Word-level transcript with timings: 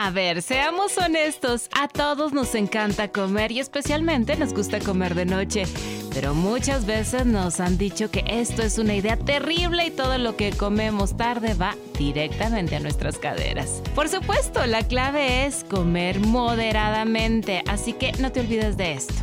A 0.00 0.12
ver, 0.12 0.42
seamos 0.42 0.96
honestos, 0.96 1.68
a 1.72 1.88
todos 1.88 2.32
nos 2.32 2.54
encanta 2.54 3.08
comer 3.08 3.50
y 3.50 3.58
especialmente 3.58 4.36
nos 4.36 4.54
gusta 4.54 4.78
comer 4.78 5.16
de 5.16 5.26
noche. 5.26 5.64
Pero 6.14 6.34
muchas 6.34 6.86
veces 6.86 7.26
nos 7.26 7.58
han 7.58 7.78
dicho 7.78 8.08
que 8.08 8.22
esto 8.28 8.62
es 8.62 8.78
una 8.78 8.94
idea 8.94 9.16
terrible 9.16 9.86
y 9.86 9.90
todo 9.90 10.16
lo 10.18 10.36
que 10.36 10.52
comemos 10.52 11.16
tarde 11.16 11.54
va 11.54 11.74
directamente 11.98 12.76
a 12.76 12.80
nuestras 12.80 13.18
caderas. 13.18 13.82
Por 13.96 14.08
supuesto, 14.08 14.64
la 14.66 14.86
clave 14.86 15.46
es 15.46 15.64
comer 15.64 16.20
moderadamente, 16.20 17.64
así 17.66 17.92
que 17.92 18.12
no 18.20 18.30
te 18.30 18.38
olvides 18.38 18.76
de 18.76 18.92
esto. 18.92 19.14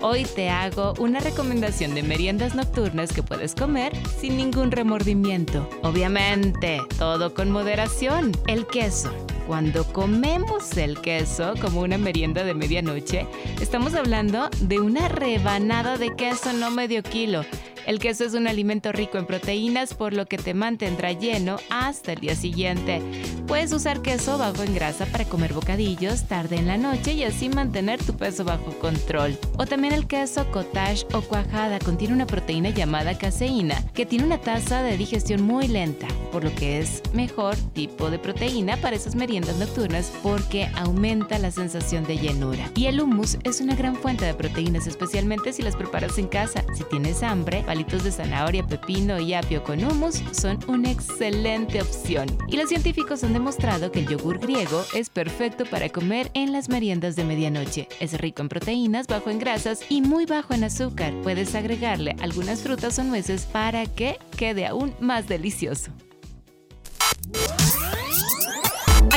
Hoy 0.00 0.24
te 0.24 0.50
hago 0.50 0.94
una 0.98 1.20
recomendación 1.20 1.94
de 1.94 2.02
meriendas 2.02 2.56
nocturnas 2.56 3.12
que 3.12 3.22
puedes 3.22 3.54
comer 3.54 3.92
sin 4.20 4.36
ningún 4.36 4.72
remordimiento. 4.72 5.70
Obviamente, 5.82 6.80
todo 6.98 7.34
con 7.34 7.52
moderación. 7.52 8.32
El 8.48 8.66
queso. 8.66 9.12
Cuando 9.48 9.82
comemos 9.94 10.76
el 10.76 11.00
queso 11.00 11.54
como 11.58 11.80
una 11.80 11.96
merienda 11.96 12.44
de 12.44 12.52
medianoche, 12.52 13.26
estamos 13.62 13.94
hablando 13.94 14.50
de 14.60 14.78
una 14.78 15.08
rebanada 15.08 15.96
de 15.96 16.14
queso 16.14 16.52
no 16.52 16.70
medio 16.70 17.02
kilo. 17.02 17.46
El 17.88 18.00
queso 18.00 18.24
es 18.24 18.34
un 18.34 18.46
alimento 18.46 18.92
rico 18.92 19.16
en 19.16 19.24
proteínas, 19.24 19.94
por 19.94 20.12
lo 20.12 20.26
que 20.26 20.36
te 20.36 20.52
mantendrá 20.52 21.12
lleno 21.12 21.56
hasta 21.70 22.12
el 22.12 22.20
día 22.20 22.36
siguiente. 22.36 23.00
Puedes 23.46 23.72
usar 23.72 24.02
queso 24.02 24.36
bajo 24.36 24.62
en 24.62 24.74
grasa 24.74 25.06
para 25.06 25.24
comer 25.24 25.54
bocadillos 25.54 26.28
tarde 26.28 26.56
en 26.56 26.66
la 26.66 26.76
noche 26.76 27.14
y 27.14 27.24
así 27.24 27.48
mantener 27.48 27.98
tu 28.04 28.14
peso 28.14 28.44
bajo 28.44 28.78
control. 28.78 29.38
O 29.56 29.64
también 29.64 29.94
el 29.94 30.06
queso 30.06 30.46
cottage 30.50 31.06
o 31.14 31.22
cuajada 31.22 31.78
contiene 31.78 32.12
una 32.12 32.26
proteína 32.26 32.68
llamada 32.68 33.16
caseína, 33.16 33.82
que 33.94 34.04
tiene 34.04 34.26
una 34.26 34.38
tasa 34.38 34.82
de 34.82 34.98
digestión 34.98 35.40
muy 35.40 35.66
lenta, 35.66 36.08
por 36.30 36.44
lo 36.44 36.54
que 36.54 36.80
es 36.80 37.00
mejor 37.14 37.56
tipo 37.72 38.10
de 38.10 38.18
proteína 38.18 38.76
para 38.76 38.96
esas 38.96 39.14
meriendas 39.14 39.56
nocturnas 39.56 40.12
porque 40.22 40.68
aumenta 40.74 41.38
la 41.38 41.50
sensación 41.50 42.04
de 42.04 42.18
llenura. 42.18 42.70
Y 42.74 42.84
el 42.84 43.00
hummus 43.00 43.38
es 43.44 43.62
una 43.62 43.74
gran 43.74 43.96
fuente 43.96 44.26
de 44.26 44.34
proteínas, 44.34 44.86
especialmente 44.86 45.54
si 45.54 45.62
las 45.62 45.74
preparas 45.74 46.18
en 46.18 46.28
casa. 46.28 46.66
Si 46.76 46.84
tienes 46.84 47.22
hambre, 47.22 47.64
de 47.86 48.10
zanahoria, 48.10 48.66
pepino 48.66 49.20
y 49.20 49.34
apio 49.34 49.62
con 49.62 49.84
hummus 49.84 50.22
son 50.32 50.58
una 50.66 50.90
excelente 50.90 51.80
opción. 51.80 52.26
Y 52.48 52.56
los 52.56 52.68
científicos 52.68 53.22
han 53.22 53.32
demostrado 53.32 53.92
que 53.92 54.00
el 54.00 54.08
yogur 54.08 54.40
griego 54.40 54.84
es 54.94 55.10
perfecto 55.10 55.64
para 55.64 55.88
comer 55.88 56.30
en 56.34 56.52
las 56.52 56.68
meriendas 56.68 57.14
de 57.14 57.24
medianoche. 57.24 57.88
Es 58.00 58.20
rico 58.20 58.42
en 58.42 58.48
proteínas, 58.48 59.06
bajo 59.06 59.30
en 59.30 59.38
grasas 59.38 59.82
y 59.88 60.02
muy 60.02 60.26
bajo 60.26 60.54
en 60.54 60.64
azúcar. 60.64 61.14
Puedes 61.22 61.54
agregarle 61.54 62.16
algunas 62.20 62.62
frutas 62.62 62.98
o 62.98 63.04
nueces 63.04 63.46
para 63.46 63.86
que 63.86 64.18
quede 64.36 64.66
aún 64.66 64.92
más 65.00 65.28
delicioso. 65.28 65.92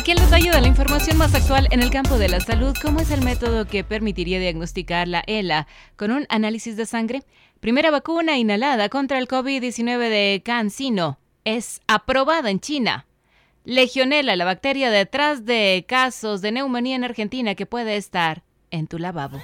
Aquí 0.02 0.14
el 0.14 0.18
detalle 0.18 0.50
de 0.50 0.62
la 0.62 0.68
información 0.68 1.16
más 1.16 1.36
actual 1.36 1.68
en 1.70 1.84
el 1.84 1.92
campo 1.92 2.18
de 2.18 2.28
la 2.28 2.40
salud, 2.40 2.76
cómo 2.82 3.02
es 3.02 3.12
el 3.12 3.22
método 3.22 3.68
que 3.68 3.84
permitiría 3.84 4.40
diagnosticar 4.40 5.08
la 5.08 5.24
ELA 5.28 5.68
con 5.96 6.10
un 6.10 6.26
análisis 6.30 6.76
de 6.76 6.88
sangre. 6.88 7.22
Primera 7.60 7.92
vacuna 7.92 8.36
inhalada 8.40 8.90
contra 8.90 9.20
el 9.20 9.28
COVID-19 9.28 10.00
de 10.10 10.42
CanSino 10.44 11.20
es 11.46 11.82
aprobada 11.86 12.50
en 12.50 12.60
China. 12.60 13.06
Legionela, 13.64 14.36
la 14.36 14.46
bacteria 14.46 14.90
detrás 14.90 15.46
de 15.46 15.86
casos 15.88 16.42
de 16.42 16.52
neumonía 16.52 16.96
en 16.96 17.04
Argentina 17.04 17.54
que 17.54 17.68
puede 17.68 17.96
estar 17.96 18.42
en 18.72 18.88
tu 18.88 18.98
lavabo. 18.98 19.40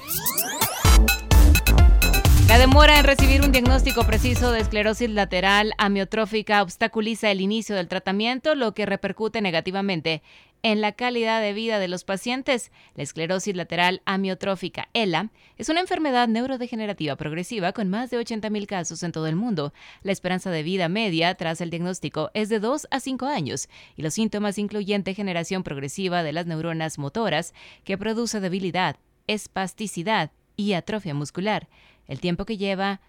La 2.47 2.57
demora 2.57 2.97
en 2.97 3.03
recibir 3.03 3.41
un 3.41 3.51
diagnóstico 3.51 4.05
preciso 4.05 4.53
de 4.53 4.61
esclerosis 4.61 5.09
lateral 5.09 5.73
amiotrófica 5.77 6.61
obstaculiza 6.61 7.29
el 7.29 7.41
inicio 7.41 7.75
del 7.75 7.89
tratamiento, 7.89 8.55
lo 8.55 8.73
que 8.73 8.85
repercute 8.85 9.41
negativamente 9.41 10.23
en 10.63 10.79
la 10.79 10.93
calidad 10.93 11.41
de 11.41 11.51
vida 11.51 11.77
de 11.77 11.89
los 11.89 12.05
pacientes. 12.05 12.71
La 12.95 13.03
esclerosis 13.03 13.53
lateral 13.53 14.01
amiotrófica, 14.05 14.87
ELA, 14.93 15.29
es 15.57 15.67
una 15.67 15.81
enfermedad 15.81 16.29
neurodegenerativa 16.29 17.17
progresiva 17.17 17.73
con 17.73 17.89
más 17.89 18.11
de 18.11 18.17
80.000 18.17 18.65
casos 18.65 19.03
en 19.03 19.11
todo 19.11 19.27
el 19.27 19.35
mundo. 19.35 19.73
La 20.01 20.13
esperanza 20.13 20.49
de 20.49 20.63
vida 20.63 20.87
media 20.87 21.35
tras 21.35 21.59
el 21.59 21.69
diagnóstico 21.69 22.31
es 22.33 22.47
de 22.47 22.61
2 22.61 22.87
a 22.91 23.01
5 23.01 23.25
años 23.25 23.67
y 23.97 24.03
los 24.03 24.13
síntomas 24.13 24.57
incluyen 24.57 25.03
degeneración 25.03 25.63
progresiva 25.63 26.23
de 26.23 26.31
las 26.31 26.45
neuronas 26.45 26.97
motoras 26.97 27.53
que 27.83 27.97
produce 27.97 28.39
debilidad, 28.39 28.95
espasticidad 29.27 30.31
y 30.55 30.73
atrofia 30.73 31.13
muscular. 31.13 31.67
El 32.07 32.19
tiempo 32.19 32.45
que 32.45 32.57
lleva 32.57 33.01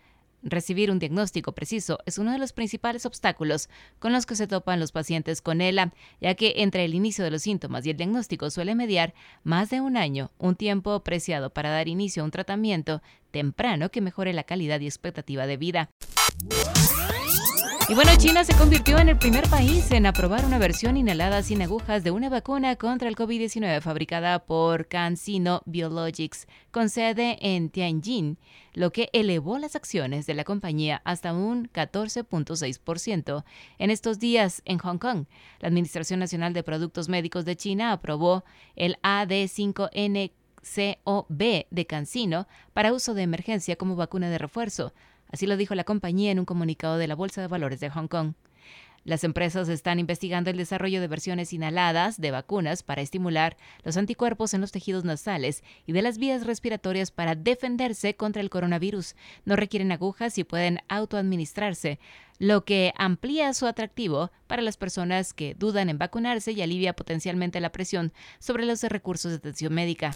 recibir 0.42 0.90
un 0.90 0.98
diagnóstico 0.98 1.52
preciso 1.52 1.98
es 2.06 2.18
uno 2.18 2.32
de 2.32 2.38
los 2.38 2.52
principales 2.52 3.06
obstáculos 3.06 3.68
con 3.98 4.12
los 4.12 4.26
que 4.26 4.36
se 4.36 4.46
topan 4.46 4.80
los 4.80 4.92
pacientes 4.92 5.42
con 5.42 5.60
ELA, 5.60 5.92
ya 6.20 6.34
que 6.34 6.54
entre 6.58 6.84
el 6.84 6.94
inicio 6.94 7.24
de 7.24 7.30
los 7.30 7.42
síntomas 7.42 7.84
y 7.86 7.90
el 7.90 7.96
diagnóstico 7.96 8.50
suele 8.50 8.74
mediar 8.74 9.14
más 9.42 9.70
de 9.70 9.80
un 9.80 9.96
año, 9.96 10.30
un 10.38 10.56
tiempo 10.56 11.00
preciado 11.00 11.50
para 11.50 11.70
dar 11.70 11.88
inicio 11.88 12.22
a 12.22 12.24
un 12.24 12.30
tratamiento 12.30 13.02
temprano 13.30 13.90
que 13.90 14.00
mejore 14.00 14.32
la 14.32 14.44
calidad 14.44 14.80
y 14.80 14.86
expectativa 14.86 15.46
de 15.46 15.56
vida. 15.56 15.90
Y 17.90 17.94
bueno, 17.94 18.10
China 18.18 18.44
se 18.44 18.54
convirtió 18.54 18.98
en 18.98 19.08
el 19.08 19.16
primer 19.16 19.48
país 19.48 19.90
en 19.92 20.04
aprobar 20.04 20.44
una 20.44 20.58
versión 20.58 20.98
inhalada 20.98 21.42
sin 21.42 21.62
agujas 21.62 22.04
de 22.04 22.10
una 22.10 22.28
vacuna 22.28 22.76
contra 22.76 23.08
el 23.08 23.16
COVID-19 23.16 23.80
fabricada 23.80 24.44
por 24.44 24.88
CanSino 24.88 25.62
Biologics, 25.64 26.46
con 26.70 26.90
sede 26.90 27.38
en 27.40 27.70
Tianjin, 27.70 28.36
lo 28.74 28.92
que 28.92 29.08
elevó 29.14 29.58
las 29.58 29.74
acciones 29.74 30.26
de 30.26 30.34
la 30.34 30.44
compañía 30.44 31.00
hasta 31.06 31.32
un 31.32 31.70
14.6%. 31.70 33.44
En 33.78 33.90
estos 33.90 34.18
días, 34.18 34.60
en 34.66 34.76
Hong 34.76 34.98
Kong, 34.98 35.24
la 35.60 35.68
Administración 35.68 36.20
Nacional 36.20 36.52
de 36.52 36.62
Productos 36.62 37.08
Médicos 37.08 37.46
de 37.46 37.56
China 37.56 37.92
aprobó 37.92 38.44
el 38.76 38.98
AD5N 39.02 40.30
COB 41.04 41.66
de 41.70 41.86
CanSino 41.86 42.46
para 42.74 42.92
uso 42.92 43.14
de 43.14 43.22
emergencia 43.22 43.76
como 43.76 43.96
vacuna 43.96 44.28
de 44.28 44.36
refuerzo, 44.36 44.92
Así 45.30 45.46
lo 45.46 45.56
dijo 45.56 45.74
la 45.74 45.84
compañía 45.84 46.30
en 46.30 46.38
un 46.38 46.44
comunicado 46.44 46.98
de 46.98 47.06
la 47.08 47.14
Bolsa 47.14 47.40
de 47.40 47.48
Valores 47.48 47.80
de 47.80 47.90
Hong 47.90 48.08
Kong. 48.08 48.32
Las 49.04 49.24
empresas 49.24 49.70
están 49.70 49.98
investigando 49.98 50.50
el 50.50 50.58
desarrollo 50.58 51.00
de 51.00 51.08
versiones 51.08 51.54
inhaladas 51.54 52.20
de 52.20 52.30
vacunas 52.30 52.82
para 52.82 53.00
estimular 53.00 53.56
los 53.82 53.96
anticuerpos 53.96 54.52
en 54.52 54.60
los 54.60 54.70
tejidos 54.70 55.04
nasales 55.04 55.62
y 55.86 55.92
de 55.92 56.02
las 56.02 56.18
vías 56.18 56.44
respiratorias 56.44 57.10
para 57.10 57.34
defenderse 57.34 58.16
contra 58.16 58.42
el 58.42 58.50
coronavirus. 58.50 59.14
No 59.46 59.56
requieren 59.56 59.92
agujas 59.92 60.36
y 60.36 60.44
pueden 60.44 60.80
autoadministrarse, 60.88 61.98
lo 62.38 62.64
que 62.64 62.92
amplía 62.96 63.54
su 63.54 63.66
atractivo 63.66 64.30
para 64.46 64.62
las 64.62 64.76
personas 64.76 65.32
que 65.32 65.54
dudan 65.54 65.88
en 65.88 65.96
vacunarse 65.96 66.52
y 66.52 66.60
alivia 66.60 66.92
potencialmente 66.92 67.60
la 67.60 67.72
presión 67.72 68.12
sobre 68.38 68.66
los 68.66 68.82
recursos 68.82 69.30
de 69.30 69.38
atención 69.38 69.72
médica. 69.72 70.14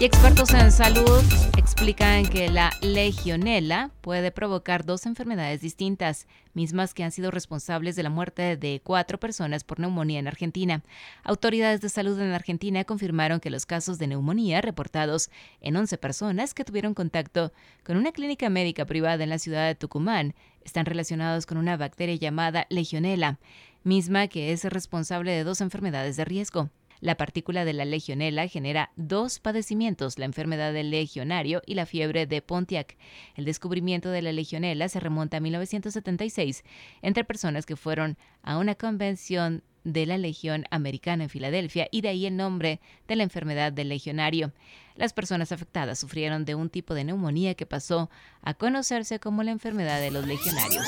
Y 0.00 0.06
expertos 0.06 0.54
en 0.54 0.72
salud 0.72 1.22
explican 1.58 2.24
que 2.24 2.48
la 2.48 2.72
legionela 2.80 3.90
puede 4.00 4.30
provocar 4.30 4.86
dos 4.86 5.04
enfermedades 5.04 5.60
distintas, 5.60 6.26
mismas 6.54 6.94
que 6.94 7.04
han 7.04 7.12
sido 7.12 7.30
responsables 7.30 7.96
de 7.96 8.02
la 8.02 8.08
muerte 8.08 8.56
de 8.56 8.80
cuatro 8.82 9.20
personas 9.20 9.62
por 9.62 9.78
neumonía 9.78 10.18
en 10.18 10.26
Argentina. 10.26 10.82
Autoridades 11.22 11.82
de 11.82 11.90
salud 11.90 12.18
en 12.18 12.32
Argentina 12.32 12.84
confirmaron 12.84 13.40
que 13.40 13.50
los 13.50 13.66
casos 13.66 13.98
de 13.98 14.06
neumonía 14.06 14.62
reportados 14.62 15.28
en 15.60 15.76
11 15.76 15.98
personas 15.98 16.54
que 16.54 16.64
tuvieron 16.64 16.94
contacto 16.94 17.52
con 17.84 17.98
una 17.98 18.12
clínica 18.12 18.48
médica 18.48 18.86
privada 18.86 19.22
en 19.22 19.28
la 19.28 19.38
ciudad 19.38 19.66
de 19.66 19.74
Tucumán 19.74 20.34
están 20.64 20.86
relacionados 20.86 21.44
con 21.44 21.58
una 21.58 21.76
bacteria 21.76 22.14
llamada 22.14 22.66
legionela, 22.70 23.38
misma 23.84 24.28
que 24.28 24.52
es 24.52 24.64
responsable 24.64 25.32
de 25.32 25.44
dos 25.44 25.60
enfermedades 25.60 26.16
de 26.16 26.24
riesgo. 26.24 26.70
La 27.00 27.16
partícula 27.16 27.64
de 27.64 27.72
la 27.72 27.84
legionela 27.84 28.46
genera 28.46 28.92
dos 28.96 29.38
padecimientos, 29.38 30.18
la 30.18 30.26
enfermedad 30.26 30.72
del 30.72 30.90
legionario 30.90 31.62
y 31.66 31.74
la 31.74 31.86
fiebre 31.86 32.26
de 32.26 32.42
Pontiac. 32.42 32.96
El 33.36 33.46
descubrimiento 33.46 34.10
de 34.10 34.22
la 34.22 34.32
legionela 34.32 34.88
se 34.88 35.00
remonta 35.00 35.38
a 35.38 35.40
1976 35.40 36.62
entre 37.02 37.24
personas 37.24 37.64
que 37.64 37.76
fueron 37.76 38.18
a 38.42 38.58
una 38.58 38.74
convención 38.74 39.62
de 39.84 40.04
la 40.04 40.18
Legión 40.18 40.66
Americana 40.70 41.24
en 41.24 41.30
Filadelfia 41.30 41.88
y 41.90 42.02
de 42.02 42.10
ahí 42.10 42.26
el 42.26 42.36
nombre 42.36 42.80
de 43.08 43.16
la 43.16 43.22
enfermedad 43.22 43.72
del 43.72 43.88
legionario. 43.88 44.52
Las 44.94 45.14
personas 45.14 45.52
afectadas 45.52 45.98
sufrieron 45.98 46.44
de 46.44 46.54
un 46.54 46.68
tipo 46.68 46.92
de 46.92 47.04
neumonía 47.04 47.54
que 47.54 47.64
pasó 47.64 48.10
a 48.42 48.52
conocerse 48.54 49.20
como 49.20 49.42
la 49.42 49.52
enfermedad 49.52 50.00
de 50.00 50.10
los 50.10 50.26
legionarios. 50.26 50.84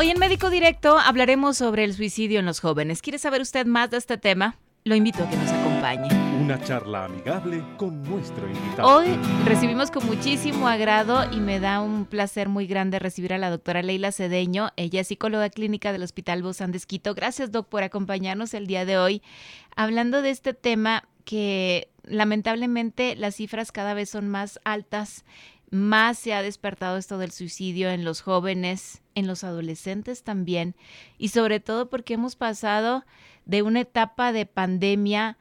Hoy 0.00 0.10
en 0.10 0.20
Médico 0.20 0.48
Directo 0.48 0.96
hablaremos 0.96 1.56
sobre 1.56 1.82
el 1.82 1.92
suicidio 1.92 2.38
en 2.38 2.46
los 2.46 2.60
jóvenes. 2.60 3.02
¿Quiere 3.02 3.18
saber 3.18 3.40
usted 3.40 3.66
más 3.66 3.90
de 3.90 3.96
este 3.96 4.16
tema? 4.16 4.56
lo 4.84 4.94
invito 4.94 5.24
a 5.24 5.28
que 5.28 5.36
nos 5.36 5.50
acompañe. 5.50 6.08
Una 6.40 6.62
charla 6.62 7.06
amigable 7.06 7.62
con 7.76 8.02
nuestro 8.04 8.48
invitado. 8.48 8.88
Hoy 8.88 9.08
recibimos 9.44 9.90
con 9.90 10.06
muchísimo 10.06 10.68
agrado 10.68 11.30
y 11.32 11.40
me 11.40 11.58
da 11.60 11.80
un 11.80 12.06
placer 12.06 12.48
muy 12.48 12.66
grande 12.66 12.98
recibir 12.98 13.34
a 13.34 13.38
la 13.38 13.50
doctora 13.50 13.82
Leila 13.82 14.12
Cedeño. 14.12 14.70
Ella 14.76 15.00
es 15.00 15.08
psicóloga 15.08 15.50
clínica 15.50 15.92
del 15.92 16.04
Hospital 16.04 16.42
Bozán 16.42 16.70
de 16.70 16.78
Esquito. 16.78 17.14
Gracias, 17.14 17.50
doc, 17.50 17.68
por 17.68 17.82
acompañarnos 17.82 18.54
el 18.54 18.66
día 18.66 18.84
de 18.86 18.98
hoy 18.98 19.20
hablando 19.76 20.22
de 20.22 20.30
este 20.30 20.54
tema 20.54 21.08
que 21.24 21.90
lamentablemente 22.04 23.14
las 23.16 23.34
cifras 23.34 23.72
cada 23.72 23.92
vez 23.92 24.08
son 24.08 24.28
más 24.28 24.58
altas 24.64 25.26
más 25.70 26.18
se 26.18 26.34
ha 26.34 26.42
despertado 26.42 26.96
esto 26.96 27.18
del 27.18 27.30
suicidio 27.30 27.90
en 27.90 28.04
los 28.04 28.20
jóvenes, 28.20 29.02
en 29.14 29.26
los 29.26 29.44
adolescentes 29.44 30.22
también, 30.22 30.74
y 31.18 31.28
sobre 31.28 31.60
todo 31.60 31.90
porque 31.90 32.14
hemos 32.14 32.36
pasado 32.36 33.04
de 33.44 33.62
una 33.62 33.80
etapa 33.80 34.32
de 34.32 34.46
pandemia 34.46 35.38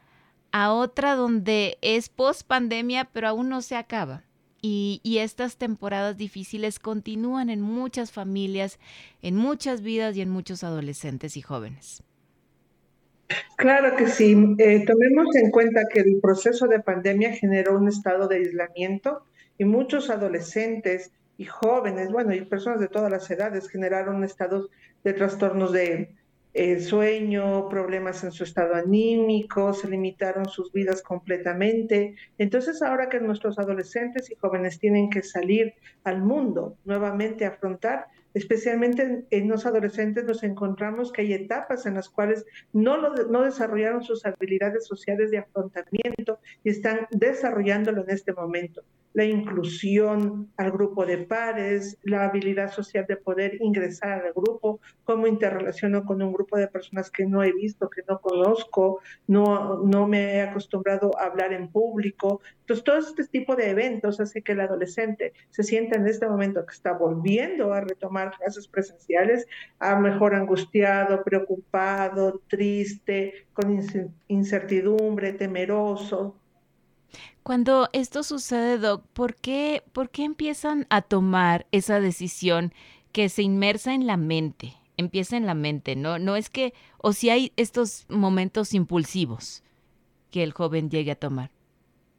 a 0.51 0.71
otra 0.71 1.15
donde 1.15 1.77
es 1.81 2.09
post 2.09 2.47
pandemia, 2.47 3.05
pero 3.05 3.27
aún 3.27 3.49
no 3.49 3.61
se 3.61 3.75
acaba. 3.75 4.23
Y, 4.59 5.01
y, 5.03 5.19
estas 5.19 5.57
temporadas 5.57 6.17
difíciles 6.17 6.79
continúan 6.79 7.51
en 7.51 7.61
muchas 7.61 8.11
familias, 8.11 8.79
en 9.21 9.35
muchas 9.35 9.81
vidas 9.81 10.17
y 10.17 10.21
en 10.21 10.29
muchos 10.29 10.63
adolescentes 10.63 11.37
y 11.37 11.41
jóvenes. 11.41 12.03
Claro 13.57 13.95
que 13.95 14.07
sí. 14.07 14.35
Eh, 14.57 14.83
tomemos 14.85 15.35
en 15.35 15.51
cuenta 15.51 15.81
que 15.93 15.99
el 15.99 16.19
proceso 16.21 16.67
de 16.67 16.79
pandemia 16.79 17.33
generó 17.33 17.77
un 17.77 17.87
estado 17.87 18.27
de 18.27 18.37
aislamiento 18.37 19.23
y 19.57 19.65
muchos 19.65 20.09
adolescentes 20.09 21.11
y 21.37 21.45
jóvenes, 21.45 22.11
bueno, 22.11 22.33
y 22.33 22.41
personas 22.41 22.79
de 22.79 22.87
todas 22.87 23.11
las 23.11 23.29
edades 23.29 23.69
generaron 23.69 24.23
estados 24.23 24.69
de 25.03 25.13
trastornos 25.13 25.71
de 25.71 26.15
eh, 26.53 26.79
sueño, 26.79 27.69
problemas 27.69 28.23
en 28.23 28.31
su 28.31 28.43
estado 28.43 28.73
anímico, 28.73 29.73
se 29.73 29.87
limitaron 29.87 30.47
sus 30.49 30.71
vidas 30.71 31.03
completamente. 31.03 32.15
Entonces, 32.39 32.81
ahora 32.81 33.09
que 33.09 33.19
nuestros 33.19 33.59
adolescentes 33.59 34.31
y 34.31 34.35
jóvenes 34.35 34.79
tienen 34.79 35.11
que 35.11 35.21
salir 35.21 35.75
al 36.03 36.23
mundo 36.23 36.75
nuevamente 36.83 37.45
a 37.45 37.49
afrontar, 37.49 38.07
especialmente 38.33 39.25
en, 39.29 39.49
los 39.49 39.67
adolescentes 39.67 40.23
nos 40.25 40.41
encontramos 40.41 41.11
que 41.11 41.21
hay 41.21 41.33
etapas 41.33 41.85
en 41.85 41.93
las 41.93 42.09
cuales 42.09 42.43
no, 42.73 42.97
no 42.97 43.41
desarrollaron 43.43 44.03
sus 44.03 44.25
habilidades 44.25 44.87
sociales 44.87 45.29
de 45.29 45.37
afrontamiento 45.37 46.39
y 46.63 46.69
están 46.71 47.07
desarrollándolo 47.11 48.03
en 48.03 48.09
este 48.09 48.33
momento 48.33 48.83
la 49.17 49.25
inclusión 49.25 50.51
al 50.57 50.71
grupo 50.71 51.03
de 51.03 51.17
pares, 51.17 51.97
la 52.03 52.25
habilidad 52.25 52.71
social 52.71 53.03
de 53.07 53.17
poder 53.17 53.59
ingresar 53.61 54.23
al 54.23 54.31
grupo, 54.31 54.79
cómo 55.05 55.25
interrelaciono 55.25 56.05
con 56.05 56.21
un 56.21 56.31
grupo 56.31 56.55
de 56.55 56.67
personas 56.67 57.09
que 57.09 57.25
no 57.25 57.41
he 57.41 57.51
visto, 57.51 57.89
que 57.89 58.03
no 58.07 58.21
conozco, 58.21 59.01
no, 59.25 59.83
no 59.83 60.07
me 60.07 60.35
he 60.35 60.41
acostumbrado 60.43 61.17
a 61.17 61.25
hablar 61.25 61.51
en 61.51 61.67
público. 61.67 62.41
Entonces, 62.59 62.83
todo 62.83 62.97
este 62.99 63.23
tipo 63.25 63.55
de 63.55 63.71
eventos 63.71 64.19
hace 64.19 64.43
que 64.43 64.51
el 64.51 64.59
adolescente 64.59 65.33
se 65.49 65.63
sienta 65.63 65.97
en 65.97 66.05
este 66.05 66.29
momento 66.29 66.63
que 66.63 66.75
está 66.75 66.93
volviendo 66.93 67.73
a 67.73 67.81
retomar 67.81 68.37
clases 68.37 68.67
presenciales, 68.67 69.47
a 69.79 69.99
mejor 69.99 70.35
angustiado, 70.35 71.23
preocupado, 71.23 72.43
triste, 72.47 73.47
con 73.53 73.81
incertidumbre, 74.27 75.33
temeroso, 75.33 76.35
cuando 77.47 77.87
esto 77.93 78.23
sucede, 78.23 78.77
Doc, 78.77 79.05
¿por 79.13 79.33
qué, 79.33 79.81
¿por 79.93 80.09
qué 80.09 80.25
empiezan 80.25 80.85
a 80.89 81.01
tomar 81.01 81.65
esa 81.71 82.01
decisión 82.01 82.73
que 83.13 83.29
se 83.29 83.41
inmersa 83.41 83.93
en 83.93 84.05
la 84.05 84.17
mente? 84.17 84.73
Empieza 84.97 85.37
en 85.37 85.45
la 85.45 85.53
mente, 85.53 85.95
¿no? 85.95 86.19
No 86.19 86.35
es 86.35 86.49
que, 86.49 86.73
o 86.97 87.13
si 87.13 87.29
hay 87.29 87.53
estos 87.55 88.05
momentos 88.09 88.73
impulsivos 88.73 89.63
que 90.29 90.43
el 90.43 90.51
joven 90.51 90.89
llegue 90.89 91.11
a 91.11 91.15
tomar. 91.15 91.51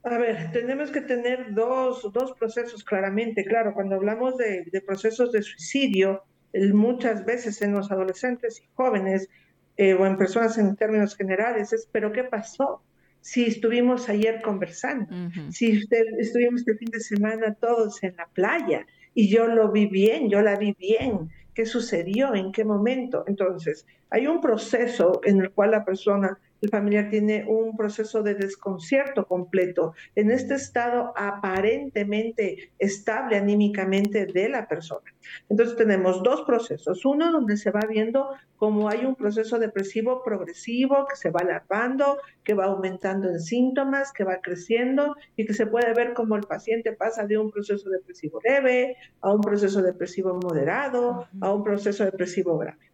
A 0.02 0.16
ver, 0.16 0.50
tenemos 0.50 0.90
que 0.90 1.02
tener 1.02 1.52
dos, 1.52 2.10
dos 2.10 2.32
procesos 2.32 2.82
claramente. 2.82 3.44
Claro, 3.44 3.74
cuando 3.74 3.96
hablamos 3.96 4.38
de, 4.38 4.82
procesos 4.86 5.30
de 5.30 5.42
suicidio, 5.42 6.22
muchas 6.72 7.26
veces 7.26 7.60
en 7.60 7.74
los 7.74 7.92
adolescentes 7.92 8.62
y 8.62 8.68
jóvenes 8.72 9.28
eh, 9.76 9.92
o 9.92 10.06
en 10.06 10.16
personas 10.16 10.56
en 10.56 10.74
términos 10.74 11.14
generales 11.14 11.74
es, 11.74 11.86
pero 11.92 12.12
¿qué 12.12 12.24
pasó? 12.24 12.82
Si 13.20 13.44
estuvimos 13.44 14.08
ayer 14.08 14.40
conversando, 14.42 15.14
si 15.50 15.82
estuvimos 16.18 16.60
este 16.60 16.76
fin 16.76 16.90
de 16.90 17.00
semana 17.00 17.54
todos 17.54 18.02
en 18.02 18.16
la 18.16 18.26
playa 18.26 18.86
y 19.14 19.28
yo 19.28 19.46
lo 19.46 19.70
vi 19.70 19.86
bien, 19.86 20.30
yo 20.30 20.40
la 20.40 20.56
vi 20.56 20.74
bien, 20.78 21.30
¿qué 21.54 21.66
sucedió? 21.66 22.34
¿En 22.34 22.52
qué 22.52 22.64
momento? 22.64 23.24
Entonces, 23.26 23.86
hay 24.10 24.26
un 24.26 24.40
proceso 24.40 25.20
en 25.24 25.40
el 25.40 25.50
cual 25.50 25.72
la 25.72 25.84
persona 25.84 26.38
el 26.60 26.70
familiar 26.70 27.08
tiene 27.10 27.44
un 27.46 27.76
proceso 27.76 28.22
de 28.22 28.34
desconcierto 28.34 29.26
completo 29.26 29.94
en 30.14 30.30
este 30.30 30.54
estado 30.54 31.12
aparentemente 31.16 32.72
estable 32.78 33.36
anímicamente 33.36 34.26
de 34.26 34.48
la 34.48 34.66
persona. 34.66 35.14
Entonces 35.48 35.76
tenemos 35.76 36.22
dos 36.22 36.42
procesos. 36.42 37.04
Uno 37.04 37.30
donde 37.30 37.56
se 37.56 37.70
va 37.70 37.82
viendo 37.88 38.30
cómo 38.56 38.88
hay 38.88 39.04
un 39.04 39.14
proceso 39.14 39.58
depresivo 39.58 40.22
progresivo 40.24 41.06
que 41.08 41.16
se 41.16 41.30
va 41.30 41.40
alargando, 41.40 42.18
que 42.42 42.54
va 42.54 42.64
aumentando 42.64 43.28
en 43.28 43.40
síntomas, 43.40 44.12
que 44.12 44.24
va 44.24 44.40
creciendo 44.40 45.16
y 45.36 45.46
que 45.46 45.54
se 45.54 45.66
puede 45.66 45.94
ver 45.94 46.12
cómo 46.14 46.36
el 46.36 46.42
paciente 46.42 46.92
pasa 46.92 47.26
de 47.26 47.38
un 47.38 47.50
proceso 47.50 47.88
depresivo 47.88 48.40
leve 48.44 48.96
a 49.20 49.32
un 49.32 49.40
proceso 49.40 49.82
depresivo 49.82 50.34
moderado, 50.34 51.28
a 51.40 51.52
un 51.52 51.62
proceso 51.62 52.04
depresivo 52.04 52.58
grave. 52.58 52.87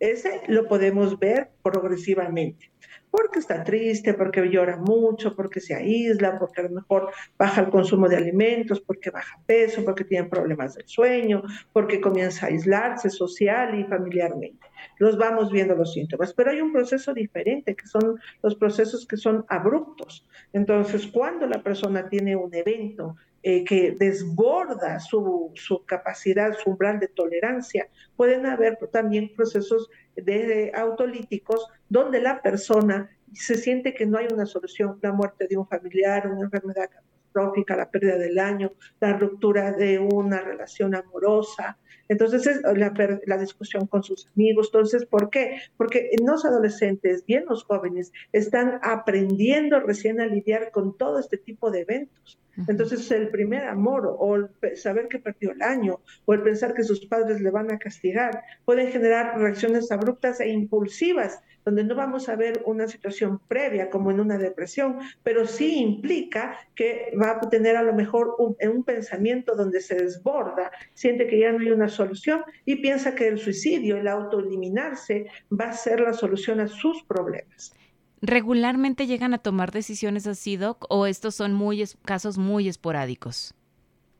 Ese 0.00 0.42
lo 0.48 0.66
podemos 0.66 1.18
ver 1.18 1.50
progresivamente 1.62 2.70
porque 3.10 3.40
está 3.40 3.64
triste, 3.64 4.14
porque 4.14 4.48
llora 4.48 4.76
mucho, 4.76 5.34
porque 5.34 5.60
se 5.60 5.74
aísla, 5.74 6.38
porque 6.38 6.60
a 6.60 6.64
lo 6.64 6.70
mejor 6.70 7.10
baja 7.36 7.62
el 7.62 7.70
consumo 7.70 8.08
de 8.08 8.16
alimentos, 8.16 8.80
porque 8.80 9.10
baja 9.10 9.40
peso, 9.46 9.84
porque 9.84 10.04
tiene 10.04 10.28
problemas 10.28 10.74
del 10.74 10.86
sueño, 10.86 11.42
porque 11.72 12.00
comienza 12.00 12.46
a 12.46 12.48
aislarse 12.50 13.10
social 13.10 13.78
y 13.78 13.84
familiarmente. 13.84 14.66
Los 14.98 15.18
vamos 15.18 15.50
viendo 15.50 15.74
los 15.74 15.92
síntomas, 15.92 16.32
pero 16.32 16.50
hay 16.50 16.60
un 16.60 16.72
proceso 16.72 17.12
diferente, 17.12 17.74
que 17.74 17.86
son 17.86 18.18
los 18.42 18.54
procesos 18.54 19.06
que 19.06 19.16
son 19.16 19.44
abruptos. 19.48 20.26
Entonces, 20.52 21.06
cuando 21.06 21.46
la 21.46 21.62
persona 21.62 22.08
tiene 22.08 22.36
un 22.36 22.54
evento 22.54 23.16
eh, 23.42 23.64
que 23.64 23.92
desborda 23.98 25.00
su, 25.00 25.52
su, 25.54 25.84
capacidad, 25.84 26.52
su 26.52 26.70
umbral 26.70 27.00
de 27.00 27.08
tolerancia, 27.08 27.88
pueden 28.16 28.46
haber 28.46 28.76
también 28.92 29.34
procesos 29.34 29.88
de 30.14 30.72
autolíticos 30.74 31.66
donde 31.88 32.20
la 32.20 32.42
persona 32.42 33.10
se 33.32 33.54
siente 33.54 33.94
que 33.94 34.06
no 34.06 34.18
hay 34.18 34.26
una 34.32 34.46
solución, 34.46 34.98
la 35.02 35.12
muerte 35.12 35.46
de 35.48 35.56
un 35.56 35.66
familiar, 35.66 36.30
una 36.30 36.42
enfermedad 36.42 36.90
catastrófica, 36.90 37.76
la 37.76 37.90
pérdida 37.90 38.18
del 38.18 38.38
año, 38.38 38.72
la 39.00 39.12
ruptura 39.16 39.72
de 39.72 39.98
una 39.98 40.40
relación 40.40 40.94
amorosa, 40.94 41.78
entonces 42.10 42.44
es 42.44 42.60
la, 42.62 42.92
la, 43.24 43.38
discusión 43.38 43.86
con 43.86 44.02
sus 44.02 44.26
amigos. 44.34 44.66
Entonces, 44.72 45.06
¿por 45.06 45.30
qué? 45.30 45.60
Porque 45.76 46.10
los 46.20 46.44
adolescentes, 46.44 47.24
bien 47.24 47.44
los 47.48 47.62
jóvenes, 47.62 48.12
están 48.32 48.80
aprendiendo 48.82 49.78
recién 49.78 50.20
a 50.20 50.26
lidiar 50.26 50.72
con 50.72 50.98
todo 50.98 51.20
este 51.20 51.36
tipo 51.36 51.70
de 51.70 51.82
eventos. 51.82 52.40
Entonces, 52.66 53.08
el 53.12 53.28
primer 53.30 53.64
amor 53.64 54.16
o 54.18 54.34
el 54.34 54.48
saber 54.76 55.06
que 55.06 55.20
perdió 55.20 55.52
el 55.52 55.62
año 55.62 56.00
o 56.24 56.34
el 56.34 56.42
pensar 56.42 56.74
que 56.74 56.82
sus 56.82 57.06
padres 57.06 57.40
le 57.40 57.50
van 57.52 57.70
a 57.70 57.78
castigar 57.78 58.42
pueden 58.64 58.90
generar 58.90 59.38
reacciones 59.38 59.92
abruptas 59.92 60.40
e 60.40 60.48
impulsivas, 60.48 61.40
donde 61.64 61.84
no 61.84 61.94
vamos 61.94 62.28
a 62.28 62.36
ver 62.36 62.62
una 62.64 62.88
situación 62.88 63.40
previa 63.48 63.90
como 63.90 64.10
en 64.10 64.20
una 64.20 64.38
depresión, 64.38 64.98
pero 65.22 65.46
sí 65.46 65.78
implica 65.78 66.58
que 66.74 67.12
va 67.20 67.32
a 67.32 67.40
tener 67.48 67.76
a 67.76 67.82
lo 67.82 67.92
mejor 67.92 68.34
un, 68.38 68.56
un 68.68 68.84
pensamiento 68.84 69.54
donde 69.54 69.80
se 69.80 69.96
desborda, 69.96 70.70
siente 70.94 71.26
que 71.26 71.38
ya 71.38 71.52
no 71.52 71.58
hay 71.60 71.70
una 71.70 71.88
solución 71.88 72.42
y 72.64 72.76
piensa 72.76 73.14
que 73.14 73.28
el 73.28 73.38
suicidio, 73.38 73.96
el 73.96 74.08
autoeliminarse, 74.08 75.26
va 75.52 75.66
a 75.66 75.72
ser 75.72 76.00
la 76.00 76.12
solución 76.12 76.60
a 76.60 76.68
sus 76.68 77.02
problemas. 77.04 77.74
¿Regularmente 78.22 79.06
llegan 79.06 79.32
a 79.32 79.38
tomar 79.38 79.70
decisiones 79.70 80.26
así, 80.26 80.56
Doc, 80.56 80.84
o 80.90 81.06
estos 81.06 81.34
son 81.34 81.54
muy 81.54 81.82
casos 82.04 82.36
muy 82.36 82.68
esporádicos? 82.68 83.54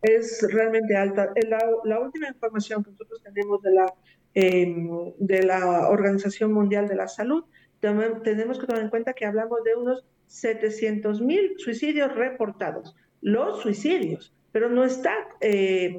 Es 0.03 0.47
realmente 0.51 0.97
alta. 0.97 1.31
La, 1.49 1.59
la 1.85 2.01
última 2.01 2.29
información 2.29 2.83
que 2.83 2.91
nosotros 2.93 3.23
tenemos 3.23 3.61
de 3.61 3.73
la, 3.73 3.93
em, 4.35 5.13
de 5.19 5.43
la 5.43 5.89
Organización 5.89 6.53
Mundial 6.53 6.89
de 6.89 6.97
la 6.97 7.09
Salud, 7.09 7.45
tenemos 7.81 8.59
que 8.59 8.67
tomar 8.67 8.83
en 8.83 8.91
cuenta 8.91 9.15
que 9.15 9.27
hablamos 9.27 9.65
de 9.65 9.75
unos 9.75 10.05
700 10.27 11.21
mil 11.21 11.55
suicidios 11.59 12.15
reportados. 12.15 12.95
Los 13.21 13.61
suicidios, 13.63 14.33
pero 14.53 14.69
no 14.69 14.85
está 14.85 15.13
eh, 15.41 15.99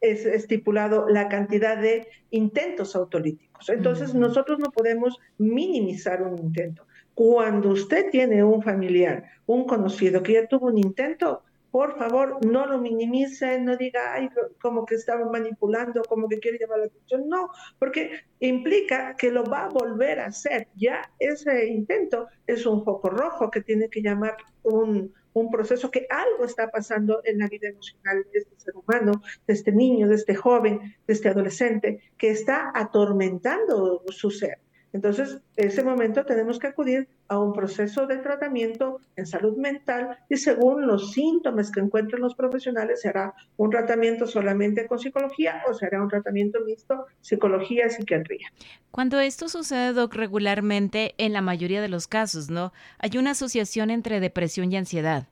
es 0.00 0.26
estipulado 0.26 1.08
la 1.08 1.28
cantidad 1.28 1.76
de 1.76 2.08
intentos 2.30 2.94
autolíticos. 2.94 3.68
Entonces, 3.68 4.14
nosotros 4.14 4.58
no 4.58 4.70
podemos 4.70 5.18
minimizar 5.38 6.22
un 6.22 6.38
intento. 6.38 6.86
Cuando 7.14 7.70
usted 7.70 8.10
tiene 8.10 8.44
un 8.44 8.62
familiar, 8.62 9.24
un 9.46 9.66
conocido 9.66 10.22
que 10.22 10.34
ya 10.34 10.46
tuvo 10.46 10.68
un 10.68 10.78
intento, 10.78 11.42
por 11.70 11.98
favor, 11.98 12.44
no 12.44 12.66
lo 12.66 12.78
minimicen, 12.78 13.64
no 13.64 13.76
diga, 13.76 14.14
ay, 14.14 14.30
como 14.60 14.86
que 14.86 14.94
estaba 14.94 15.24
manipulando, 15.30 16.02
como 16.02 16.28
que 16.28 16.38
quiere 16.38 16.58
llamar 16.58 16.78
la 16.78 16.86
atención. 16.86 17.28
No, 17.28 17.50
porque 17.78 18.24
implica 18.40 19.16
que 19.16 19.30
lo 19.30 19.44
va 19.44 19.66
a 19.66 19.68
volver 19.68 20.20
a 20.20 20.26
hacer. 20.26 20.68
Ya 20.76 21.10
ese 21.18 21.66
intento 21.66 22.28
es 22.46 22.64
un 22.66 22.84
foco 22.84 23.10
rojo 23.10 23.50
que 23.50 23.60
tiene 23.60 23.88
que 23.88 24.02
llamar 24.02 24.36
un, 24.62 25.12
un 25.34 25.50
proceso 25.50 25.90
que 25.90 26.06
algo 26.10 26.44
está 26.44 26.70
pasando 26.70 27.20
en 27.24 27.38
la 27.38 27.48
vida 27.48 27.68
emocional 27.68 28.26
de 28.32 28.38
este 28.38 28.56
ser 28.58 28.76
humano, 28.76 29.22
de 29.46 29.54
este 29.54 29.72
niño, 29.72 30.08
de 30.08 30.14
este 30.14 30.34
joven, 30.34 30.96
de 31.06 31.12
este 31.12 31.28
adolescente, 31.28 32.00
que 32.16 32.30
está 32.30 32.72
atormentando 32.74 34.02
su 34.08 34.30
ser. 34.30 34.58
Entonces, 34.92 35.38
en 35.56 35.68
ese 35.68 35.84
momento 35.84 36.24
tenemos 36.24 36.58
que 36.58 36.68
acudir 36.68 37.08
a 37.28 37.38
un 37.38 37.52
proceso 37.52 38.06
de 38.06 38.18
tratamiento 38.18 39.00
en 39.16 39.26
salud 39.26 39.56
mental 39.56 40.18
y 40.28 40.36
según 40.36 40.86
los 40.86 41.12
síntomas 41.12 41.70
que 41.70 41.80
encuentren 41.80 42.22
los 42.22 42.34
profesionales, 42.34 43.02
será 43.02 43.34
un 43.56 43.70
tratamiento 43.70 44.26
solamente 44.26 44.86
con 44.86 44.98
psicología 44.98 45.62
o 45.68 45.74
será 45.74 46.02
un 46.02 46.08
tratamiento 46.08 46.60
mixto 46.64 47.06
psicología-psiquiatría. 47.20 48.48
Cuando 48.90 49.20
esto 49.20 49.48
sucede, 49.48 49.92
Doc, 49.92 50.14
regularmente, 50.14 51.14
en 51.18 51.32
la 51.32 51.42
mayoría 51.42 51.82
de 51.82 51.88
los 51.88 52.06
casos, 52.06 52.48
¿no? 52.48 52.72
Hay 52.98 53.18
una 53.18 53.32
asociación 53.32 53.90
entre 53.90 54.20
depresión 54.20 54.72
y 54.72 54.76
ansiedad. 54.76 55.28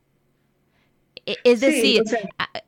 E, 1.25 1.38
es 1.44 1.61
decir, 1.61 2.02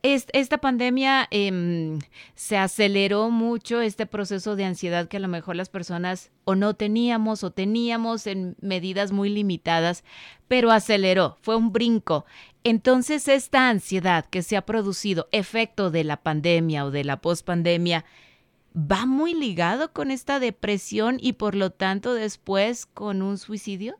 esta 0.01 0.57
pandemia 0.57 1.27
em, 1.31 1.99
se 2.35 2.57
aceleró 2.57 3.29
mucho 3.29 3.81
este 3.81 4.05
proceso 4.05 4.55
de 4.55 4.65
ansiedad 4.65 5.07
que 5.07 5.17
a 5.17 5.19
lo 5.19 5.27
mejor 5.27 5.55
las 5.55 5.69
personas 5.69 6.31
o 6.45 6.55
no 6.55 6.73
teníamos 6.73 7.43
o 7.43 7.51
teníamos 7.51 8.25
en 8.25 8.55
medidas 8.59 9.11
muy 9.11 9.29
limitadas, 9.29 10.03
pero 10.47 10.71
aceleró, 10.71 11.37
fue 11.41 11.55
un 11.55 11.71
brinco. 11.71 12.25
Entonces, 12.63 13.27
esta 13.27 13.69
ansiedad 13.69 14.25
que 14.25 14.41
se 14.41 14.57
ha 14.57 14.65
producido, 14.65 15.29
efecto 15.31 15.91
de 15.91 16.03
la 16.03 16.17
pandemia 16.17 16.85
o 16.85 16.91
de 16.91 17.03
la 17.03 17.21
pospandemia, 17.21 18.03
va 18.75 19.05
muy 19.05 19.33
ligado 19.33 19.93
con 19.93 20.11
esta 20.11 20.39
depresión 20.39 21.17
y 21.19 21.33
por 21.33 21.55
lo 21.55 21.71
tanto 21.71 22.13
después 22.13 22.85
con 22.85 23.21
un 23.21 23.37
suicidio? 23.37 23.97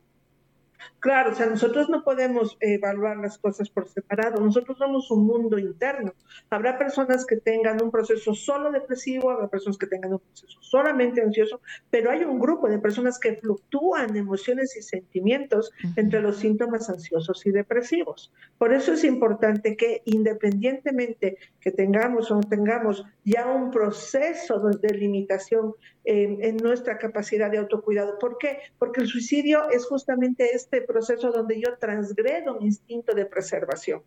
Claro, 1.00 1.32
o 1.32 1.36
sea, 1.36 1.46
nosotros 1.46 1.90
no 1.90 2.04
podemos 2.04 2.58
evaluar 2.60 3.18
las 3.18 3.38
cosas 3.38 3.70
por 3.70 3.88
separado, 3.88 4.40
nosotros 4.42 4.78
somos 4.78 5.10
un 5.12 5.26
mundo 5.26 5.58
interno. 5.58 6.14
Habrá 6.50 6.78
personas 6.78 7.26
que 7.26 7.38
tengan 7.38 7.82
un 7.82 7.92
proceso 7.92 8.34
solo 8.34 8.72
depresivo, 8.72 9.30
habrá 9.30 9.48
personas 9.48 9.78
que 9.78 9.88
tengan 9.88 10.14
un 10.14 10.20
proceso 10.20 10.58
solamente 10.62 11.22
ansioso, 11.22 11.62
pero 11.90 12.12
hay 12.12 12.24
un 12.24 12.40
grupo 12.40 12.68
de 12.68 12.80
personas 12.80 13.20
que 13.20 13.36
fluctúan 13.36 14.16
emociones 14.16 14.76
y 14.78 14.82
sentimientos 14.82 15.72
entre 15.96 16.22
los 16.22 16.38
síntomas 16.38 16.90
ansiosos 16.90 17.46
y 17.46 17.52
depresivos. 17.52 18.34
Por 18.58 18.74
eso 18.74 18.94
es 18.94 19.04
importante 19.04 19.76
que 19.78 20.02
independientemente 20.06 21.38
que 21.60 21.72
tengamos 21.72 22.32
o 22.32 22.36
no 22.36 22.42
tengamos 22.42 23.06
ya 23.24 23.48
un 23.48 23.72
proceso 23.72 24.60
de 24.60 24.94
limitación 24.94 25.74
en, 26.04 26.58
nuestra 26.58 26.98
capacidad 26.98 27.52
de 27.52 27.60
autocuidado. 27.60 28.18
¿Por 28.20 28.38
qué? 28.38 28.60
Porque 28.78 29.02
el 29.02 29.08
suicidio 29.08 29.70
es 29.70 29.86
justamente 29.86 30.56
este 30.56 30.69
proceso 30.88 31.32
donde 31.32 31.60
yo 31.60 31.78
transgredo 31.78 32.60
mi 32.60 32.68
instinto 32.68 33.14
de 33.14 33.26
preservación 33.26 34.02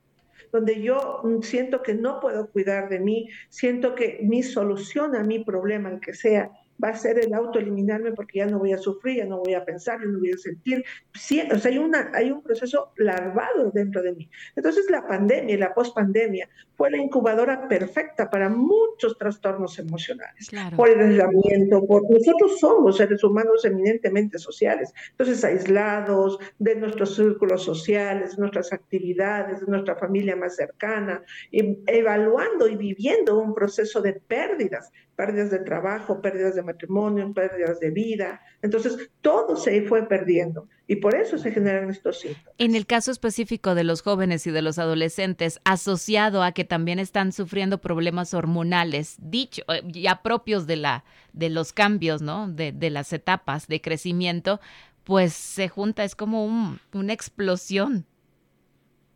donde 0.53 0.83
yo 0.83 1.23
siento 1.41 1.83
que 1.83 1.95
no 1.95 2.21
puedo 2.21 2.51
cuidar 2.51 2.91
de 2.91 3.01
mí, 3.01 3.29
siento 3.49 3.95
que 3.95 4.21
mi 4.23 4.43
solución 4.43 5.17
a 5.17 5.25
mi 5.25 5.43
problema, 5.43 5.89
el 5.89 5.99
que 5.99 6.13
sea, 6.13 6.51
va 6.83 6.89
a 6.89 6.97
ser 6.97 7.19
el 7.19 7.33
autoeliminarme 7.33 8.13
porque 8.13 8.39
ya 8.39 8.47
no 8.47 8.59
voy 8.59 8.73
a 8.73 8.79
sufrir, 8.79 9.19
ya 9.19 9.25
no 9.25 9.39
voy 9.39 9.55
a 9.55 9.65
pensar, 9.65 10.01
ya 10.01 10.07
no 10.07 10.19
voy 10.19 10.33
a 10.33 10.37
sentir. 10.37 10.85
Sí, 11.15 11.41
o 11.41 11.59
sea, 11.59 11.71
hay, 11.71 11.79
una, 11.79 12.11
hay 12.15 12.31
un 12.31 12.43
proceso 12.43 12.93
larvado 12.97 13.71
dentro 13.71 14.03
de 14.03 14.13
mí. 14.13 14.31
Entonces, 14.57 14.91
la 14.91 15.07
pandemia 15.07 15.55
y 15.55 15.59
la 15.59 15.75
pospandemia 15.75 16.49
fue 16.83 16.91
la 16.91 16.97
incubadora 16.97 17.69
perfecta 17.69 18.29
para 18.29 18.49
muchos 18.49 19.17
trastornos 19.17 19.79
emocionales. 19.79 20.51
Por 20.75 20.89
el 20.89 20.99
aislamiento, 20.99 21.87
por 21.87 22.03
nosotros 22.11 22.59
somos 22.59 22.97
seres 22.97 23.23
humanos 23.23 23.65
eminentemente 23.65 24.37
sociales. 24.37 24.93
Entonces, 25.13 25.45
aislados 25.45 26.41
de 26.59 26.75
nuestros 26.75 27.15
círculos 27.15 27.63
sociales, 27.63 28.37
nuestras 28.37 28.73
actividades, 28.73 29.63
nuestra 29.69 29.95
familia 29.95 30.35
más 30.35 30.57
cercana, 30.57 31.23
evaluando 31.53 32.67
y 32.67 32.75
viviendo 32.75 33.39
un 33.39 33.55
proceso 33.55 34.03
de 34.03 34.15
pérdidas 34.15 34.91
pérdidas 35.15 35.51
de 35.51 35.61
trabajo, 35.61 36.21
pérdidas 36.21 36.55
de 36.55 36.63
matrimonio, 36.63 37.33
pérdidas 37.33 37.79
de 37.79 37.91
vida. 37.91 38.41
Entonces, 38.63 39.11
todo 39.21 39.57
se 39.57 39.83
fue 39.83 40.09
perdiendo 40.09 40.69
y 40.93 40.97
por 40.97 41.15
eso 41.15 41.39
se 41.39 41.51
generan 41.51 41.89
estos 41.89 42.21
síntomas. 42.21 42.55
En 42.59 42.75
el 42.75 42.85
caso 42.85 43.11
específico 43.11 43.75
de 43.75 43.83
los 43.83 44.03
jóvenes 44.03 44.47
y 44.47 44.51
de 44.51 44.61
los 44.61 44.79
adolescentes, 44.79 45.59
asociado 45.65 46.43
a 46.43 46.53
que 46.53 46.65
también 46.65 46.99
están 46.99 47.33
sufriendo 47.33 47.81
problemas 47.81 48.35
hormonales, 48.35 49.17
dicho, 49.19 49.63
eh, 49.73 49.83
ya 49.87 50.21
propios 50.21 50.67
de, 50.67 50.77
la, 50.77 51.05
de 51.33 51.49
los 51.49 51.73
cambios, 51.73 52.21
¿no? 52.21 52.47
De, 52.47 52.73
de 52.73 52.91
las 52.91 53.15
etapas 53.15 53.69
de 53.69 53.81
crecimiento, 53.81 54.61
pues 55.05 55.33
se 55.33 55.71
junta, 55.71 56.05
es 56.05 56.15
como 56.15 56.45
un, 56.45 56.79
una 56.93 57.15
explosión 57.15 58.05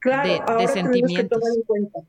de, 0.02 0.40
de 0.58 0.68
sentimientos 0.68 1.42
que 1.42 2.00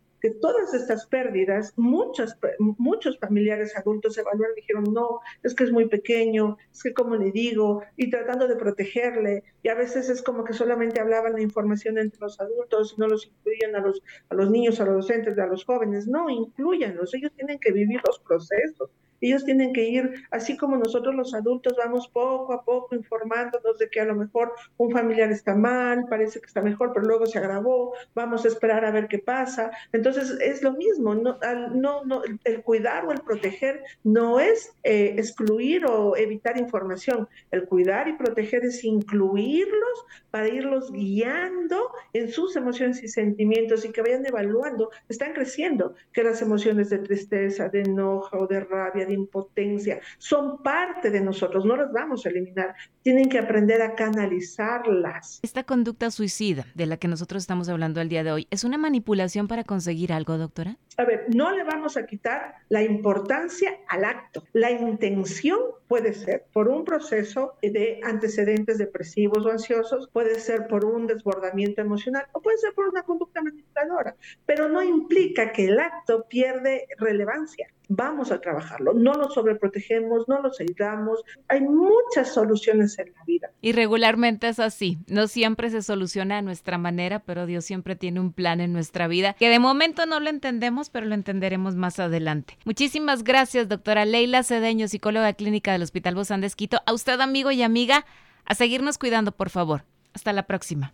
todas 0.41 0.73
estas 0.73 1.05
pérdidas, 1.05 1.73
muchas, 1.77 2.37
muchos 2.77 3.17
familiares 3.19 3.75
adultos 3.77 4.17
evaluaron 4.17 4.57
y 4.57 4.61
dijeron, 4.61 4.93
no, 4.93 5.21
es 5.43 5.53
que 5.53 5.63
es 5.63 5.71
muy 5.71 5.87
pequeño, 5.87 6.57
es 6.71 6.83
que 6.83 6.93
como 6.93 7.15
le 7.15 7.31
digo, 7.31 7.83
y 7.95 8.09
tratando 8.09 8.47
de 8.47 8.55
protegerle, 8.55 9.43
y 9.63 9.69
a 9.69 9.75
veces 9.75 10.09
es 10.09 10.21
como 10.21 10.43
que 10.43 10.53
solamente 10.53 10.99
hablaban 10.99 11.33
la 11.33 11.41
información 11.41 11.97
entre 11.97 12.19
los 12.19 12.39
adultos, 12.39 12.97
no 12.97 13.07
los 13.07 13.27
incluían 13.27 13.75
a 13.75 13.79
los, 13.79 14.01
a 14.29 14.35
los 14.35 14.49
niños, 14.49 14.79
a 14.79 14.85
los 14.85 15.07
docentes, 15.07 15.37
a 15.37 15.45
los 15.47 15.65
jóvenes, 15.65 16.07
no, 16.07 16.29
incluyanlos, 16.29 17.13
ellos 17.13 17.31
tienen 17.35 17.59
que 17.59 17.71
vivir 17.71 18.01
los 18.05 18.19
procesos, 18.19 18.89
ellos 19.21 19.45
tienen 19.45 19.73
que 19.73 19.87
ir, 19.89 20.25
así 20.31 20.57
como 20.57 20.77
nosotros 20.77 21.15
los 21.15 21.33
adultos 21.33 21.75
vamos 21.77 22.07
poco 22.07 22.53
a 22.53 22.63
poco 22.63 22.95
informándonos 22.95 23.77
de 23.77 23.89
que 23.89 23.99
a 23.99 24.05
lo 24.05 24.15
mejor 24.15 24.53
un 24.77 24.91
familiar 24.91 25.31
está 25.31 25.55
mal, 25.55 26.05
parece 26.09 26.39
que 26.39 26.45
está 26.45 26.61
mejor, 26.61 26.93
pero 26.93 27.05
luego 27.05 27.25
se 27.25 27.39
agravó, 27.39 27.93
vamos 28.13 28.45
a 28.45 28.47
esperar 28.47 28.85
a 28.85 28.91
ver 28.91 29.07
qué 29.07 29.19
pasa. 29.19 29.71
Entonces 29.91 30.37
es 30.41 30.61
lo 30.61 30.73
mismo, 30.73 31.15
no, 31.15 31.37
no, 31.73 32.03
no 32.05 32.21
el 32.43 32.61
cuidar 32.61 33.05
o 33.05 33.11
el 33.11 33.21
proteger 33.21 33.83
no 34.03 34.39
es 34.39 34.73
eh, 34.83 35.15
excluir 35.17 35.85
o 35.85 36.15
evitar 36.15 36.57
información, 36.57 37.27
el 37.51 37.65
cuidar 37.65 38.07
y 38.07 38.13
proteger 38.13 38.65
es 38.65 38.83
incluirlos 38.83 40.05
para 40.31 40.47
irlos 40.47 40.91
guiando 40.91 41.91
en 42.13 42.29
sus 42.29 42.55
emociones 42.55 43.03
y 43.03 43.07
sentimientos 43.07 43.85
y 43.85 43.91
que 43.91 44.01
vayan 44.01 44.25
evaluando, 44.25 44.91
están 45.09 45.33
creciendo, 45.33 45.95
que 46.13 46.23
las 46.23 46.41
emociones 46.41 46.89
de 46.89 46.99
tristeza, 46.99 47.69
de 47.69 47.81
enojo, 47.81 48.47
de 48.47 48.59
rabia, 48.59 49.06
de 49.07 49.13
impotencia, 49.13 49.99
son 50.17 50.61
parte 50.61 51.09
de 51.09 51.21
nosotros, 51.21 51.65
no 51.65 51.75
las 51.75 51.91
vamos 51.91 52.25
a 52.25 52.29
eliminar, 52.29 52.75
tienen 53.01 53.29
que 53.29 53.39
aprender 53.39 53.81
a 53.81 53.95
canalizarlas. 53.95 55.39
Esta 55.41 55.63
conducta 55.63 56.11
suicida 56.11 56.65
de 56.75 56.85
la 56.85 56.97
que 56.97 57.07
nosotros 57.07 57.43
estamos 57.43 57.69
hablando 57.69 58.01
el 58.01 58.09
día 58.09 58.23
de 58.23 58.31
hoy, 58.31 58.47
¿es 58.51 58.63
una 58.63 58.77
manipulación 58.77 59.47
para 59.47 59.63
conseguir 59.63 60.13
algo, 60.13 60.37
doctora? 60.37 60.77
A 60.97 61.05
ver, 61.05 61.25
no 61.33 61.51
le 61.51 61.63
vamos 61.63 61.95
a 61.95 62.05
quitar 62.05 62.55
la 62.69 62.83
importancia 62.83 63.77
al 63.87 64.03
acto. 64.03 64.43
La 64.53 64.71
intención 64.71 65.59
puede 65.87 66.13
ser 66.13 66.45
por 66.51 66.67
un 66.67 66.85
proceso 66.85 67.53
de 67.61 68.01
antecedentes 68.03 68.77
depresivos 68.77 69.45
o 69.45 69.51
ansiosos, 69.51 70.09
puede 70.11 70.39
ser 70.39 70.67
por 70.67 70.85
un 70.85 71.07
desbordamiento 71.07 71.81
emocional 71.81 72.25
o 72.33 72.41
puede 72.41 72.57
ser 72.57 72.73
por 72.73 72.87
una 72.87 73.03
conducta 73.03 73.41
manipuladora, 73.41 74.15
pero 74.45 74.69
no 74.69 74.81
implica 74.81 75.51
que 75.51 75.67
el 75.67 75.79
acto 75.79 76.25
pierde 76.27 76.87
relevancia 76.97 77.67
vamos 77.87 78.31
a 78.31 78.41
trabajarlo. 78.41 78.93
No 78.93 79.13
nos 79.13 79.33
sobreprotegemos, 79.33 80.27
no 80.27 80.41
nos 80.41 80.59
aislamos. 80.59 81.23
Hay 81.47 81.61
muchas 81.61 82.33
soluciones 82.33 82.97
en 82.99 83.13
la 83.13 83.23
vida. 83.25 83.49
Y 83.61 83.71
regularmente 83.71 84.49
es 84.49 84.59
así. 84.59 84.97
No 85.07 85.27
siempre 85.27 85.69
se 85.69 85.81
soluciona 85.81 86.37
a 86.39 86.41
nuestra 86.41 86.77
manera, 86.77 87.19
pero 87.19 87.45
Dios 87.45 87.65
siempre 87.65 87.95
tiene 87.95 88.19
un 88.19 88.33
plan 88.33 88.61
en 88.61 88.73
nuestra 88.73 89.07
vida 89.07 89.33
que 89.33 89.49
de 89.49 89.59
momento 89.59 90.05
no 90.05 90.19
lo 90.19 90.29
entendemos, 90.29 90.89
pero 90.89 91.05
lo 91.05 91.15
entenderemos 91.15 91.75
más 91.75 91.99
adelante. 91.99 92.57
Muchísimas 92.65 93.23
gracias, 93.23 93.67
doctora 93.67 94.05
Leila 94.05 94.43
Cedeño, 94.43 94.87
psicóloga 94.87 95.33
clínica 95.33 95.71
del 95.71 95.83
Hospital 95.83 96.15
Bozán 96.15 96.41
de 96.41 96.47
Esquito. 96.47 96.81
A 96.85 96.93
usted, 96.93 97.19
amigo 97.19 97.51
y 97.51 97.63
amiga, 97.63 98.05
a 98.45 98.55
seguirnos 98.55 98.97
cuidando, 98.97 99.31
por 99.31 99.49
favor. 99.49 99.83
Hasta 100.13 100.33
la 100.33 100.43
próxima. 100.43 100.93